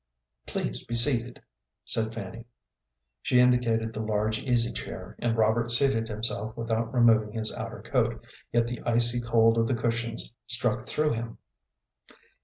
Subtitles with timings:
[0.47, 1.43] "Please be seated,"
[1.85, 2.45] said Fanny.
[3.21, 8.25] She indicated the large easy chair, and Robert seated himself without removing his outer coat,
[8.51, 11.37] yet the icy cold of the cushions struck through him.